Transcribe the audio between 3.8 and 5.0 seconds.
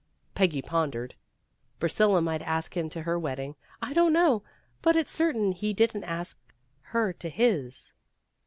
I don't know. But